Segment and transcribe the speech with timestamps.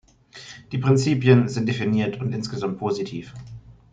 [0.71, 3.35] Die Prinzipien sind definiert und insgesamt positiv.